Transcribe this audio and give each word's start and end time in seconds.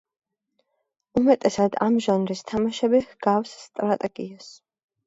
უმეტესად 1.21 1.77
ამ 1.89 2.01
ჟანრის 2.09 2.43
თამაშები 2.55 3.05
ჰგავს 3.13 3.57
სტრატეგიას. 3.69 4.55